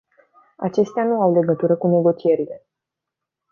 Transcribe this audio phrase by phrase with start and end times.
[0.55, 2.65] Acestea nu au legătură cu negocierile.